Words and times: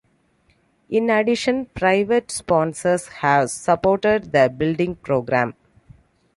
In 0.89 1.11
addition 1.11 1.67
private 1.67 2.31
sponsors 2.31 3.07
have 3.07 3.51
supported 3.51 4.31
the 4.31 4.49
building 4.49 4.95
program. 4.95 5.53